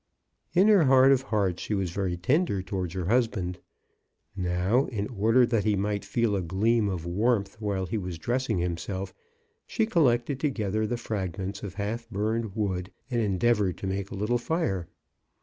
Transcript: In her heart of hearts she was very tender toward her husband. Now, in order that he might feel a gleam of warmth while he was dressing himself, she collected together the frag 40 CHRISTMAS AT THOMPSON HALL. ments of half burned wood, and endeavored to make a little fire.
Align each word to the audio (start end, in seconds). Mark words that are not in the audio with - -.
In 0.55 0.67
her 0.67 0.85
heart 0.85 1.11
of 1.11 1.21
hearts 1.21 1.61
she 1.61 1.75
was 1.75 1.91
very 1.91 2.17
tender 2.17 2.63
toward 2.63 2.93
her 2.93 3.05
husband. 3.05 3.59
Now, 4.35 4.85
in 4.87 5.07
order 5.09 5.45
that 5.45 5.63
he 5.63 5.75
might 5.75 6.03
feel 6.03 6.35
a 6.35 6.41
gleam 6.41 6.89
of 6.89 7.05
warmth 7.05 7.57
while 7.61 7.85
he 7.85 7.99
was 7.99 8.17
dressing 8.17 8.57
himself, 8.57 9.13
she 9.67 9.85
collected 9.85 10.39
together 10.39 10.87
the 10.87 10.97
frag 10.97 11.35
40 11.35 11.37
CHRISTMAS 11.51 11.57
AT 11.57 11.61
THOMPSON 11.61 11.77
HALL. 11.77 11.85
ments 11.91 12.01
of 12.03 12.09
half 12.09 12.09
burned 12.09 12.55
wood, 12.55 12.91
and 13.11 13.21
endeavored 13.21 13.77
to 13.77 13.85
make 13.85 14.09
a 14.09 14.15
little 14.15 14.39
fire. 14.39 14.87